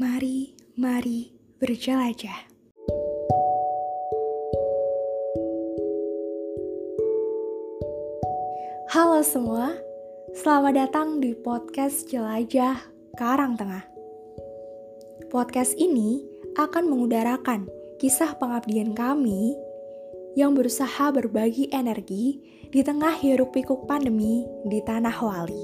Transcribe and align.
Mari, 0.00 0.56
mari 0.72 1.36
berjelajah. 1.60 2.48
Halo 8.88 9.20
semua, 9.20 9.76
selamat 10.32 10.72
datang 10.80 11.20
di 11.20 11.36
podcast 11.36 12.08
Jelajah 12.08 12.80
Karang 13.20 13.60
Tengah. 13.60 13.84
Podcast 15.28 15.76
ini 15.76 16.24
akan 16.56 16.88
mengudarakan 16.88 17.68
kisah 18.00 18.32
pengabdian 18.40 18.96
kami 18.96 19.52
yang 20.40 20.56
berusaha 20.56 21.12
berbagi 21.12 21.68
energi 21.68 22.40
di 22.72 22.80
tengah 22.80 23.12
hiruk 23.20 23.52
pikuk 23.52 23.84
pandemi 23.84 24.48
di 24.64 24.80
tanah 24.88 25.16
wali. 25.20 25.62